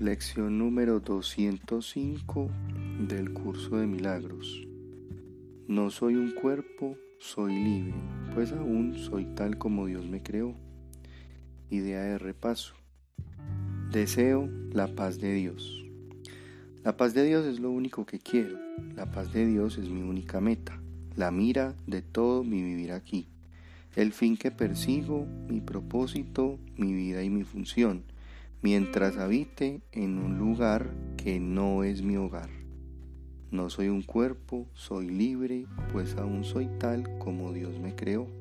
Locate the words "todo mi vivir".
22.00-22.92